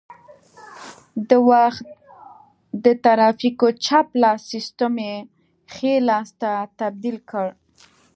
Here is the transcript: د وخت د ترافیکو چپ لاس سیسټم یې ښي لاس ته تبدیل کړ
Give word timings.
د 1.29 1.31
وخت 1.49 1.85
د 2.83 2.85
ترافیکو 3.05 3.67
چپ 3.85 4.07
لاس 4.21 4.41
سیسټم 4.53 4.93
یې 5.07 5.15
ښي 5.73 5.93
لاس 6.09 6.29
ته 6.41 6.51
تبدیل 6.79 7.17
کړ 7.29 7.47